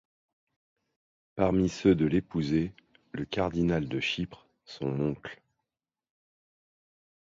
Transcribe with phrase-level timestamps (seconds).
[1.35, 2.73] Parmi ceux de l'épousée,
[3.11, 5.39] le cardinal de Chypre, son oncle.